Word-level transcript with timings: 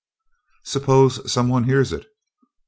"Suppose 0.63 1.31
some 1.31 1.47
one 1.47 1.65
hears 1.65 1.93
it?" 1.93 2.07